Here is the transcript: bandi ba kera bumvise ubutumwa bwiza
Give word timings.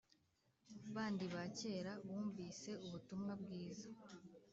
bandi 0.95 1.25
ba 1.33 1.43
kera 1.57 1.93
bumvise 2.05 2.69
ubutumwa 2.85 3.33
bwiza 3.41 3.87